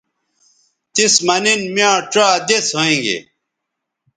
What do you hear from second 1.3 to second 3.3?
نن میاں ڇا دس ھوینگے